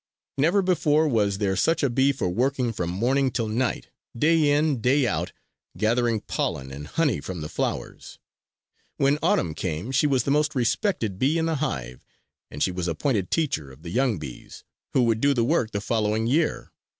Never 0.39 0.63
before 0.63 1.07
was 1.07 1.37
there 1.37 1.55
such 1.55 1.83
a 1.83 1.89
bee 1.91 2.11
for 2.11 2.27
working 2.27 2.73
from 2.73 2.89
morning 2.89 3.29
till 3.29 3.47
night, 3.47 3.89
day 4.17 4.49
in, 4.49 4.81
day 4.81 5.05
out, 5.05 5.31
gathering 5.77 6.21
pollen 6.21 6.71
and 6.71 6.87
honey 6.87 7.21
from 7.21 7.41
the 7.41 7.47
flowers. 7.49 8.17
When 8.97 9.19
Autumn 9.21 9.53
came 9.53 9.91
she 9.91 10.07
was 10.07 10.23
the 10.23 10.31
most 10.31 10.55
respected 10.55 11.19
bee 11.19 11.37
in 11.37 11.45
the 11.45 11.57
hive 11.57 12.03
and 12.49 12.63
she 12.63 12.71
was 12.71 12.87
appointed 12.87 13.29
teacher 13.29 13.71
of 13.71 13.83
the 13.83 13.91
young 13.91 14.17
bees 14.17 14.63
who 14.93 15.03
would 15.03 15.21
do 15.21 15.35
the 15.35 15.43
work 15.43 15.69
the 15.69 15.79
following 15.79 16.25
year. 16.25 16.71